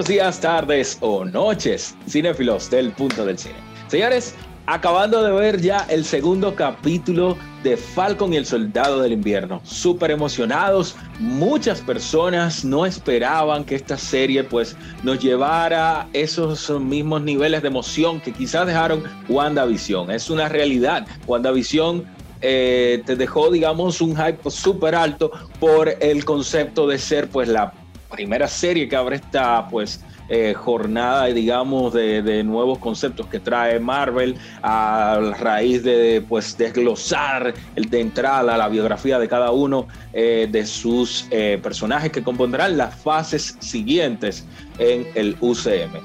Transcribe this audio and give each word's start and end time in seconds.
buenos 0.00 0.08
días, 0.08 0.40
tardes 0.40 0.96
o 1.02 1.26
noches, 1.26 1.94
cinéfilos 2.08 2.70
del 2.70 2.90
punto 2.92 3.26
del 3.26 3.36
cine. 3.36 3.56
Señores, 3.88 4.34
acabando 4.64 5.22
de 5.22 5.30
ver 5.30 5.60
ya 5.60 5.86
el 5.90 6.06
segundo 6.06 6.54
capítulo 6.54 7.36
de 7.62 7.76
Falcon 7.76 8.32
y 8.32 8.38
el 8.38 8.46
Soldado 8.46 9.02
del 9.02 9.12
Invierno. 9.12 9.60
Súper 9.62 10.10
emocionados. 10.10 10.96
Muchas 11.18 11.82
personas 11.82 12.64
no 12.64 12.86
esperaban 12.86 13.62
que 13.62 13.74
esta 13.74 13.98
serie 13.98 14.42
pues 14.42 14.74
nos 15.02 15.18
llevara 15.18 16.08
esos 16.14 16.70
mismos 16.80 17.20
niveles 17.20 17.60
de 17.60 17.68
emoción 17.68 18.22
que 18.22 18.32
quizás 18.32 18.66
dejaron 18.66 19.02
WandaVision. 19.28 20.10
Es 20.12 20.30
una 20.30 20.48
realidad. 20.48 21.06
WandaVision 21.26 22.06
eh, 22.40 23.02
te 23.04 23.16
dejó, 23.16 23.50
digamos, 23.50 24.00
un 24.00 24.16
hype 24.16 24.50
súper 24.50 24.94
alto 24.94 25.30
por 25.58 25.94
el 26.00 26.24
concepto 26.24 26.86
de 26.86 26.96
ser 26.96 27.28
pues 27.28 27.48
la 27.48 27.74
primera 28.10 28.48
serie 28.48 28.88
que 28.88 28.96
abre 28.96 29.16
esta 29.16 29.66
pues 29.68 30.04
eh, 30.28 30.54
jornada, 30.54 31.26
digamos, 31.26 31.92
de, 31.92 32.44
nuevos 32.44 32.78
conceptos 32.78 33.26
que 33.26 33.40
trae 33.40 33.80
Marvel 33.80 34.36
a 34.62 35.18
raíz 35.40 35.82
de 35.82 36.24
pues 36.28 36.56
desglosar 36.56 37.52
el 37.74 37.90
de 37.90 38.00
entrada 38.00 38.56
la 38.56 38.68
biografía 38.68 39.18
de 39.18 39.26
cada 39.26 39.50
uno 39.50 39.88
eh, 40.12 40.48
de 40.48 40.66
sus 40.66 41.26
eh, 41.30 41.58
personajes 41.60 42.12
que 42.12 42.22
compondrán 42.22 42.76
las 42.76 42.94
fases 42.94 43.56
siguientes 43.58 44.46
en 44.78 45.06
el 45.14 45.36
UCM. 45.40 45.98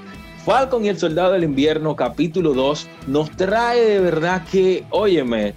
Falcon 0.43 0.85
y 0.85 0.89
el 0.89 0.97
Soldado 0.97 1.33
del 1.33 1.43
Invierno, 1.43 1.95
capítulo 1.95 2.53
2, 2.53 2.87
nos 3.07 3.29
trae 3.31 3.79
de 3.79 3.99
verdad 3.99 4.43
que, 4.51 4.85
óyeme, 4.89 5.53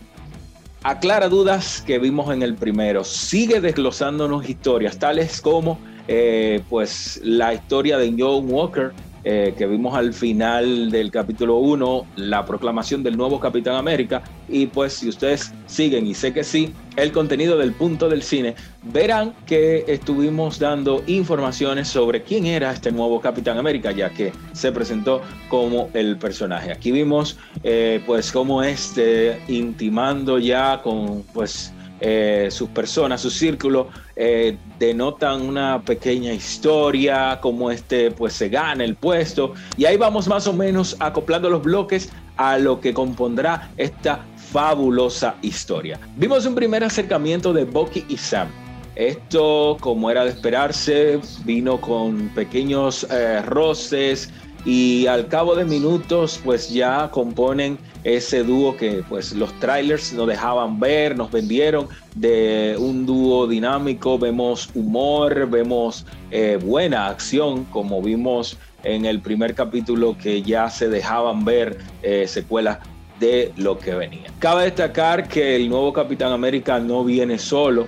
aclara 0.83 1.29
dudas 1.29 1.83
que 1.87 1.99
vimos 1.99 2.33
en 2.33 2.43
el 2.43 2.55
primero, 2.55 3.03
sigue 3.03 3.61
desglosándonos 3.61 4.49
historias 4.49 4.99
tales 4.99 5.41
como 5.41 5.79
eh, 6.09 6.63
pues 6.69 7.21
la 7.23 7.53
historia 7.55 7.99
de 7.99 8.15
John 8.19 8.51
Walker, 8.51 8.93
eh, 9.25 9.53
que 9.59 9.67
vimos 9.67 9.95
al 9.95 10.15
final 10.15 10.91
del 10.91 11.11
capítulo 11.11 11.57
1, 11.59 12.07
la 12.17 12.47
proclamación 12.47 13.03
del 13.03 13.17
nuevo 13.17 13.39
Capitán 13.39 13.75
América. 13.75 14.23
Y 14.49 14.67
pues 14.67 14.95
si 14.95 15.09
ustedes 15.11 15.53
siguen, 15.67 16.07
y 16.07 16.15
sé 16.15 16.33
que 16.33 16.45
sí, 16.45 16.73
el 16.97 17.13
contenido 17.13 17.59
del 17.59 17.73
punto 17.73 18.09
del 18.09 18.23
cine, 18.23 18.55
verán 18.85 19.35
que 19.45 19.85
estuvimos 19.87 20.59
dando 20.59 21.03
informaciones 21.07 21.89
sobre 21.89 22.23
quién 22.23 22.47
era 22.47 22.73
este 22.73 22.91
nuevo 22.91 23.21
Capitán 23.21 23.59
América, 23.59 23.93
ya 23.93 24.09
que 24.09 24.33
se 24.53 24.73
presentó 24.73 25.21
como 25.51 25.91
el 25.93 26.17
personaje. 26.17 26.73
Aquí 26.73 26.91
vimos 26.91 27.37
eh, 27.65 28.01
pues 28.07 28.33
cómo 28.33 28.63
este 28.63 29.43
intimando 29.49 30.39
ya 30.39 30.81
con 30.83 31.23
pues 31.35 31.75
eh, 32.01 32.49
sus 32.51 32.69
personas, 32.69 33.21
su 33.21 33.31
círculo, 33.31 33.89
eh, 34.17 34.57
denotan 34.79 35.43
una 35.43 35.83
pequeña 35.83 36.33
historia, 36.33 37.39
como 37.41 37.71
este 37.71 38.11
pues 38.11 38.35
se 38.35 38.49
gana 38.49 38.85
el 38.85 38.95
puesto, 38.95 39.55
y 39.77 39.85
ahí 39.85 39.97
vamos 39.97 40.29
más 40.29 40.47
o 40.47 40.53
menos 40.53 40.97
acoplando 41.01 41.51
los 41.51 41.63
bloques 41.63 42.11
a 42.37 42.59
lo 42.59 42.81
que 42.81 42.95
compondrá 42.95 43.71
esta 43.77 44.25
fabulosa 44.53 45.35
historia. 45.43 45.99
Vimos 46.17 46.47
un 46.47 46.55
primer 46.55 46.85
acercamiento 46.85 47.53
de 47.53 47.65
Bucky 47.65 48.05
y 48.09 48.17
Sam. 48.17 48.49
Esto, 48.95 49.77
como 49.81 50.11
era 50.11 50.25
de 50.25 50.31
esperarse, 50.31 51.21
vino 51.45 51.81
con 51.81 52.29
pequeños 52.31 53.07
eh, 53.11 53.43
roces, 53.43 54.33
y 54.65 55.07
al 55.07 55.29
cabo 55.29 55.55
de 55.55 55.65
minutos 55.65 56.41
pues 56.45 56.69
ya 56.69 57.11
componen 57.11 57.79
ese 58.05 58.45
dúo 58.45 58.77
que 58.77 59.03
pues 59.09 59.33
los 59.33 59.53
trailers 59.61 60.13
nos 60.13 60.29
dejaban 60.29 60.79
ver, 60.79 61.17
nos 61.17 61.31
vendieron 61.31 61.89
de 62.15 62.77
un 62.79 63.07
dúo 63.07 63.47
dinámico, 63.47 64.19
vemos 64.19 64.71
humor, 64.75 65.49
vemos 65.49 66.07
eh, 66.31 66.59
buena 66.63 67.09
acción 67.09 67.65
como 67.65 68.01
vimos 68.03 68.59
en 68.85 69.05
el 69.05 69.21
primer 69.21 69.55
capítulo 69.55 70.17
que 70.17 70.43
ya 70.43 70.71
se 70.71 70.89
dejaban 70.89 71.45
ver 71.45 71.79
eh, 72.03 72.27
secuelas 72.27 72.79
de 73.19 73.53
lo 73.57 73.79
que 73.79 73.95
venía. 73.95 74.31
Cabe 74.39 74.65
destacar 74.65 75.29
que 75.29 75.57
el 75.57 75.69
nuevo 75.69 75.93
Capitán 75.93 76.33
América 76.33 76.79
no 76.79 77.05
viene 77.05 77.39
solo, 77.39 77.87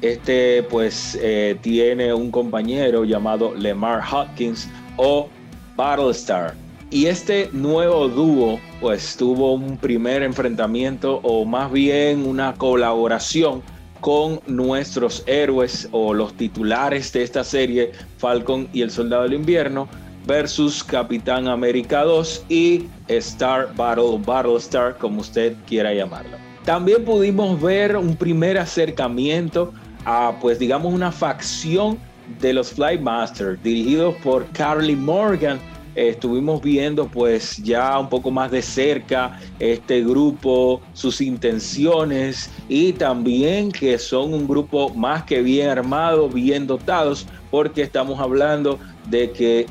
este 0.00 0.64
pues 0.64 1.16
eh, 1.22 1.56
tiene 1.60 2.12
un 2.12 2.32
compañero 2.32 3.04
llamado 3.04 3.54
Lemar 3.54 4.02
Hopkins 4.12 4.68
o 4.96 5.28
Battlestar. 5.76 6.54
Y 6.92 7.06
este 7.06 7.48
nuevo 7.54 8.06
dúo 8.06 8.60
pues 8.78 9.16
tuvo 9.16 9.54
un 9.54 9.78
primer 9.78 10.22
enfrentamiento 10.22 11.20
o 11.22 11.46
más 11.46 11.72
bien 11.72 12.26
una 12.26 12.52
colaboración 12.52 13.62
con 14.02 14.40
nuestros 14.46 15.24
héroes 15.26 15.88
o 15.92 16.12
los 16.12 16.34
titulares 16.34 17.10
de 17.14 17.22
esta 17.22 17.44
serie, 17.44 17.92
Falcon 18.18 18.68
y 18.74 18.82
el 18.82 18.90
Soldado 18.90 19.22
del 19.22 19.32
Invierno, 19.32 19.88
versus 20.26 20.84
Capitán 20.84 21.48
América 21.48 22.04
2 22.04 22.44
y 22.50 22.84
Star 23.08 23.74
Battle, 23.74 24.18
Battlestar, 24.26 24.98
como 24.98 25.22
usted 25.22 25.56
quiera 25.66 25.94
llamarlo. 25.94 26.36
También 26.66 27.06
pudimos 27.06 27.58
ver 27.58 27.96
un 27.96 28.14
primer 28.14 28.58
acercamiento 28.58 29.72
a, 30.04 30.34
pues 30.42 30.58
digamos, 30.58 30.92
una 30.92 31.10
facción 31.10 31.98
de 32.40 32.52
los 32.52 32.70
Flightmasters, 32.72 33.62
dirigidos 33.62 34.14
por 34.16 34.46
Carly 34.52 34.94
Morgan. 34.94 35.58
Estuvimos 35.94 36.62
viendo 36.62 37.06
pues 37.06 37.58
ya 37.58 37.98
un 37.98 38.08
poco 38.08 38.30
más 38.30 38.50
de 38.50 38.62
cerca 38.62 39.38
este 39.58 40.02
grupo, 40.02 40.80
sus 40.92 41.20
intenciones 41.20 42.50
y 42.68 42.92
también 42.92 43.70
que 43.70 43.98
son 43.98 44.34
un 44.34 44.48
grupo 44.48 44.90
más 44.94 45.24
que 45.24 45.42
bien 45.42 45.68
armado, 45.68 46.28
bien 46.28 46.66
dotados, 46.66 47.26
porque 47.50 47.82
estamos 47.82 48.20
hablando 48.20 48.78
de 49.08 49.30
que 49.32 49.66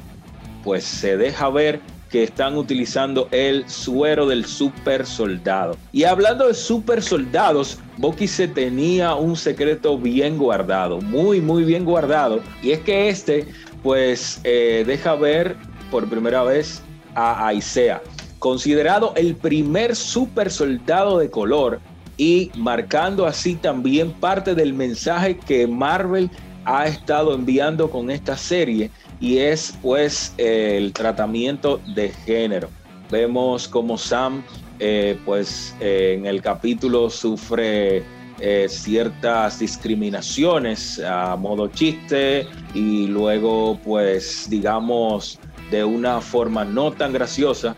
pues 0.64 0.84
se 0.84 1.18
deja 1.18 1.50
ver 1.50 1.82
que 2.12 2.24
están 2.24 2.58
utilizando 2.58 3.30
el 3.32 3.68
suero 3.70 4.28
del 4.28 4.46
super 4.46 5.06
soldado. 5.06 5.78
Y 5.94 6.04
hablando 6.04 6.48
de 6.48 6.54
super 6.54 7.02
soldados, 7.02 7.80
Bucky 7.98 8.28
se 8.28 8.50
tenía 8.50 9.16
un 9.16 9.38
secreto 9.38 9.98
bien 9.98 10.38
guardado, 10.38 11.00
muy, 11.00 11.40
muy 11.40 11.64
bien 11.64 11.86
guardado. 11.86 12.42
Y 12.62 12.72
es 12.72 12.80
que 12.80 13.08
este, 13.08 13.48
pues, 13.82 14.42
eh, 14.44 14.84
deja 14.86 15.16
ver 15.16 15.56
por 15.92 16.08
primera 16.08 16.42
vez 16.44 16.82
a 17.14 17.54
Isaiah, 17.54 18.02
considerado 18.40 19.14
el 19.16 19.36
primer 19.36 19.96
super 19.96 20.50
soldado 20.50 21.20
de 21.20 21.30
color 21.30 21.80
y 22.18 22.52
marcando 22.56 23.26
así 23.26 23.56
también 23.56 24.12
parte 24.12 24.56
del 24.56 24.74
mensaje 24.74 25.38
que 25.38 25.68
Marvel 25.68 26.32
ha 26.66 26.88
estado 26.88 27.34
enviando 27.34 27.90
con 27.90 28.10
esta 28.10 28.38
serie 28.38 28.90
y 29.20 29.38
es 29.40 29.78
pues 29.82 30.34
el 30.38 30.94
tratamiento 30.94 31.82
de 31.96 32.10
género. 32.10 32.70
Vemos 33.10 33.68
como 33.68 33.98
Sam 33.98 34.44
eh, 34.80 35.18
pues 35.26 35.76
en 35.80 36.26
el 36.26 36.42
capítulo 36.42 37.10
sufre 37.10 38.04
eh, 38.40 38.66
ciertas 38.68 39.60
discriminaciones 39.60 41.00
a 41.00 41.36
modo 41.36 41.68
chiste 41.68 42.48
y 42.74 43.06
luego 43.06 43.80
pues 43.84 44.48
digamos 44.50 45.40
de 45.72 45.84
una 45.84 46.22
forma 46.22 46.64
no 46.64 46.92
tan 46.92 47.14
graciosa, 47.14 47.76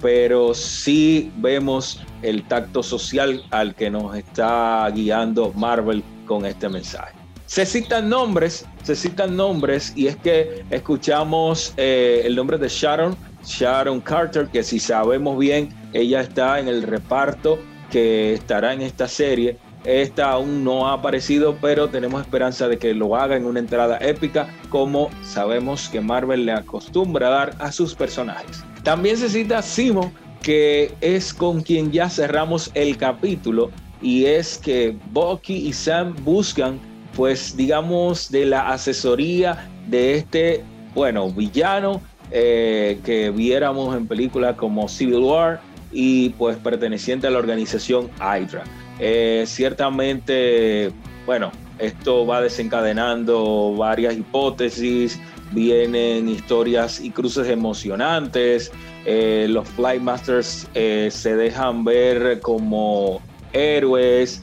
pero 0.00 0.54
sí 0.54 1.32
vemos 1.38 2.00
el 2.22 2.44
tacto 2.44 2.82
social 2.82 3.42
al 3.50 3.74
que 3.74 3.90
nos 3.90 4.14
está 4.16 4.88
guiando 4.94 5.52
Marvel 5.54 6.04
con 6.26 6.46
este 6.46 6.68
mensaje. 6.68 7.14
Se 7.46 7.66
citan 7.66 8.08
nombres, 8.08 8.64
se 8.84 8.94
citan 8.94 9.36
nombres 9.36 9.92
y 9.96 10.06
es 10.06 10.16
que 10.16 10.64
escuchamos 10.70 11.74
eh, 11.76 12.22
el 12.24 12.36
nombre 12.36 12.58
de 12.58 12.68
Sharon, 12.68 13.16
Sharon 13.44 14.00
Carter, 14.00 14.46
que 14.46 14.62
si 14.62 14.78
sabemos 14.78 15.36
bien, 15.36 15.70
ella 15.92 16.20
está 16.20 16.60
en 16.60 16.68
el 16.68 16.84
reparto 16.84 17.58
que 17.90 18.34
estará 18.34 18.72
en 18.72 18.82
esta 18.82 19.08
serie. 19.08 19.58
Esta 19.84 20.32
aún 20.32 20.62
no 20.62 20.88
ha 20.88 20.94
aparecido, 20.94 21.56
pero 21.60 21.88
tenemos 21.88 22.20
esperanza 22.20 22.68
de 22.68 22.78
que 22.78 22.94
lo 22.94 23.16
haga 23.16 23.36
en 23.36 23.46
una 23.46 23.60
entrada 23.60 23.98
épica, 23.98 24.48
como 24.68 25.10
sabemos 25.22 25.88
que 25.88 26.00
Marvel 26.00 26.46
le 26.46 26.52
acostumbra 26.52 27.28
a 27.28 27.30
dar 27.30 27.54
a 27.58 27.72
sus 27.72 27.94
personajes. 27.94 28.64
También 28.82 29.16
se 29.16 29.28
cita 29.28 29.62
Simo, 29.62 30.12
que 30.42 30.94
es 31.00 31.32
con 31.32 31.62
quien 31.62 31.92
ya 31.92 32.10
cerramos 32.10 32.70
el 32.74 32.96
capítulo, 32.96 33.70
y 34.02 34.26
es 34.26 34.58
que 34.58 34.96
Bucky 35.12 35.68
y 35.68 35.72
Sam 35.72 36.14
buscan 36.24 36.80
pues 37.16 37.56
digamos, 37.56 38.30
de 38.30 38.46
la 38.46 38.68
asesoría 38.70 39.68
de 39.88 40.16
este, 40.16 40.64
bueno, 40.94 41.30
villano 41.30 42.00
eh, 42.30 43.00
que 43.04 43.30
viéramos 43.30 43.96
en 43.96 44.06
películas 44.06 44.56
como 44.56 44.88
Civil 44.88 45.18
War 45.18 45.60
y 45.92 46.30
pues 46.30 46.56
perteneciente 46.58 47.26
a 47.26 47.30
la 47.30 47.38
organización 47.38 48.08
Hydra. 48.18 48.64
Eh, 49.00 49.44
ciertamente, 49.46 50.92
bueno, 51.26 51.50
esto 51.78 52.26
va 52.26 52.40
desencadenando 52.40 53.74
varias 53.76 54.16
hipótesis, 54.16 55.18
vienen 55.52 56.28
historias 56.28 57.00
y 57.00 57.10
cruces 57.10 57.48
emocionantes, 57.48 58.70
eh, 59.06 59.46
los 59.48 59.68
Flightmasters 59.70 60.68
se 60.72 61.36
dejan 61.36 61.84
ver 61.84 62.40
como 62.40 63.20
héroes, 63.52 64.42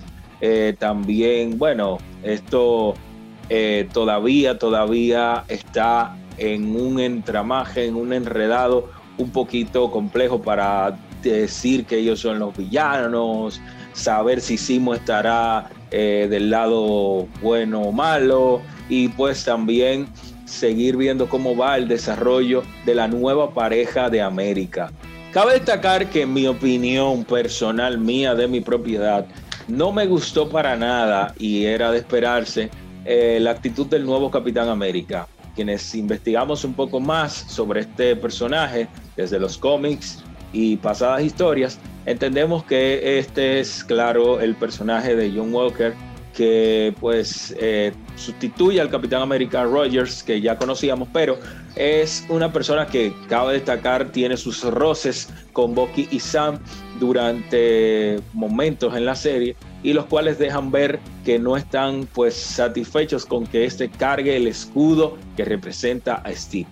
también, 0.80 1.58
bueno, 1.58 2.00
esto 2.24 2.96
eh, 3.50 3.88
todavía, 3.94 4.58
todavía 4.60 5.46
está 5.48 6.18
en 6.38 6.76
un 6.76 7.00
entramaje, 7.00 7.86
en 7.86 7.96
un 7.96 8.12
enredado 8.12 8.90
un 9.18 9.32
poquito 9.32 9.90
complejo 9.90 10.42
para 10.42 10.98
decir 11.24 11.86
que 11.86 12.00
ellos 12.00 12.20
son 12.20 12.40
los 12.40 12.56
villanos, 12.56 13.62
saber 13.98 14.42
si 14.42 14.58
Simo 14.58 14.94
estará 14.94 15.70
eh, 15.92 16.28
del 16.30 16.50
lado 16.50 17.28
bueno 17.42 17.82
o 17.82 17.92
malo 17.92 18.62
y 18.90 19.10
pues 19.10 19.44
también 19.44 20.08
seguir 20.46 20.96
viendo 20.96 21.28
cómo 21.28 21.58
va 21.58 21.78
el 21.78 21.88
desarrollo 21.88 22.64
de 22.86 22.96
la 22.96 23.08
nueva 23.08 23.54
pareja 23.54 24.10
de 24.10 24.22
América. 24.22 24.92
Cabe 25.34 25.54
destacar 25.54 26.10
que 26.10 26.22
en 26.22 26.34
mi 26.34 26.48
opinión 26.48 27.26
personal 27.26 27.98
mía 27.98 28.34
de 28.34 28.48
mi 28.48 28.62
propiedad 28.62 29.26
no 29.68 29.92
me 29.92 30.06
gustó 30.06 30.48
para 30.48 30.78
nada 30.78 31.34
y 31.38 31.66
era 31.66 31.92
de 31.92 31.98
esperarse 31.98 32.70
eh, 33.04 33.40
la 33.42 33.52
actitud 33.52 33.88
del 33.88 34.06
nuevo 34.06 34.32
Capitán 34.32 34.70
América. 34.70 35.28
Quienes 35.56 35.94
investigamos 35.96 36.64
un 36.64 36.74
poco 36.74 37.00
más 37.00 37.34
sobre 37.34 37.82
este 37.82 38.16
personaje 38.16 38.88
desde 39.16 39.40
los 39.40 39.58
cómics 39.58 40.24
y 40.54 40.78
pasadas 40.78 41.24
historias, 41.24 41.80
entendemos 42.08 42.64
que 42.64 43.20
este 43.20 43.60
es, 43.60 43.84
claro, 43.84 44.40
el 44.40 44.56
personaje 44.56 45.16
de 45.16 45.32
John 45.36 45.54
Walker 45.54 45.94
que 46.38 46.94
pues 47.00 47.56
eh, 47.60 47.92
sustituye 48.16 48.80
al 48.80 48.92
Capitán 48.92 49.24
América 49.24 49.64
Rogers 49.64 50.22
que 50.22 50.40
ya 50.40 50.56
conocíamos, 50.56 51.10
pero 51.12 51.40
es 51.76 52.26
una 52.30 52.54
persona 52.54 52.86
que 52.86 53.12
cabe 53.28 53.54
destacar 53.54 54.12
tiene 54.12 54.38
sus 54.38 54.64
roces 54.64 55.30
con 55.52 55.74
Bucky 55.74 56.08
y 56.12 56.20
Sam 56.20 56.60
durante 57.00 58.20
momentos 58.34 58.96
en 58.96 59.06
la 59.06 59.16
serie 59.16 59.56
y 59.82 59.94
los 59.94 60.06
cuales 60.06 60.38
dejan 60.38 60.70
ver 60.70 61.00
que 61.26 61.40
no 61.40 61.58
están 61.58 62.08
pues 62.14 62.36
satisfechos 62.36 63.26
con 63.26 63.48
que 63.48 63.66
este 63.66 63.90
cargue 63.90 64.38
el 64.38 64.46
escudo 64.46 65.18
que 65.36 65.44
representa 65.44 66.16
a 66.16 66.32
Steve. 66.34 66.70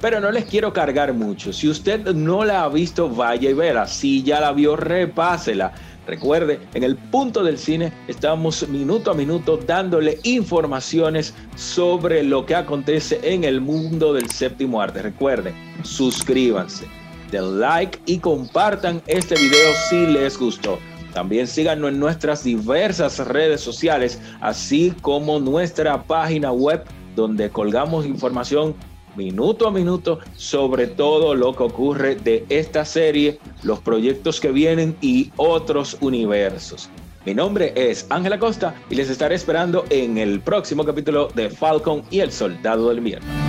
Pero 0.00 0.20
no 0.20 0.30
les 0.30 0.44
quiero 0.44 0.72
cargar 0.72 1.12
mucho. 1.12 1.52
Si 1.52 1.68
usted 1.68 2.04
no 2.14 2.44
la 2.44 2.64
ha 2.64 2.68
visto, 2.68 3.08
vaya 3.08 3.50
y 3.50 3.54
verla. 3.54 3.86
Si 3.86 4.22
ya 4.22 4.40
la 4.40 4.52
vio, 4.52 4.76
repásela. 4.76 5.72
Recuerde, 6.08 6.58
en 6.72 6.84
el 6.84 6.96
punto 6.96 7.44
del 7.44 7.58
cine 7.58 7.92
estamos 8.06 8.66
minuto 8.68 9.10
a 9.10 9.14
minuto 9.14 9.58
dándole 9.58 10.18
informaciones 10.22 11.34
sobre 11.54 12.22
lo 12.22 12.46
que 12.46 12.54
acontece 12.54 13.20
en 13.22 13.44
el 13.44 13.60
mundo 13.60 14.14
del 14.14 14.30
séptimo 14.30 14.80
arte. 14.80 15.02
Recuerden, 15.02 15.54
suscríbanse, 15.82 16.86
den 17.30 17.60
like 17.60 17.98
y 18.06 18.18
compartan 18.20 19.02
este 19.06 19.34
video 19.34 19.74
si 19.90 20.06
les 20.06 20.38
gustó. 20.38 20.78
También 21.12 21.46
síganos 21.46 21.90
en 21.90 22.00
nuestras 22.00 22.42
diversas 22.42 23.18
redes 23.18 23.60
sociales, 23.60 24.18
así 24.40 24.94
como 25.02 25.38
nuestra 25.38 26.04
página 26.04 26.52
web 26.52 26.84
donde 27.16 27.50
colgamos 27.50 28.06
información 28.06 28.74
minuto 29.18 29.66
a 29.66 29.70
minuto 29.70 30.20
sobre 30.36 30.86
todo 30.86 31.34
lo 31.34 31.54
que 31.54 31.64
ocurre 31.64 32.14
de 32.14 32.46
esta 32.48 32.84
serie, 32.84 33.38
los 33.62 33.80
proyectos 33.80 34.40
que 34.40 34.52
vienen 34.52 34.96
y 35.02 35.30
otros 35.36 35.98
universos. 36.00 36.88
Mi 37.26 37.34
nombre 37.34 37.72
es 37.76 38.06
Ángela 38.08 38.38
Costa 38.38 38.74
y 38.88 38.94
les 38.94 39.10
estaré 39.10 39.34
esperando 39.34 39.84
en 39.90 40.16
el 40.16 40.40
próximo 40.40 40.84
capítulo 40.84 41.28
de 41.34 41.50
Falcon 41.50 42.04
y 42.10 42.20
el 42.20 42.32
Soldado 42.32 42.88
del 42.88 42.98
Invierno. 42.98 43.47